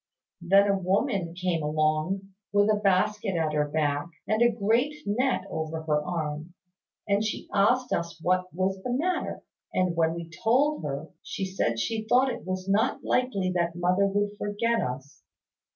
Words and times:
Then 0.41 0.65
a 0.67 0.75
woman 0.75 1.35
came 1.35 1.61
along, 1.61 2.29
with 2.51 2.71
a 2.71 2.75
basket 2.77 3.35
at 3.35 3.53
her 3.53 3.67
back, 3.69 4.07
and 4.27 4.41
a 4.41 4.49
great 4.49 4.95
net 5.05 5.43
over 5.47 5.83
her 5.83 6.03
arm: 6.03 6.55
and 7.07 7.23
she 7.23 7.47
asked 7.53 7.93
us 7.93 8.19
what 8.19 8.51
was 8.51 8.81
the 8.81 8.91
matter; 8.93 9.43
and 9.75 9.95
when 9.95 10.15
we 10.15 10.27
told 10.43 10.81
her, 10.81 11.09
she 11.21 11.45
said 11.45 11.77
she 11.77 12.03
thought 12.09 12.33
it 12.33 12.45
was 12.47 12.67
not 12.67 13.03
likely 13.03 13.51
that 13.51 13.75
mother 13.75 14.07
would 14.07 14.31
forget 14.39 14.81
us. 14.81 15.21